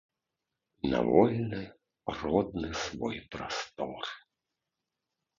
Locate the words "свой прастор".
2.85-4.09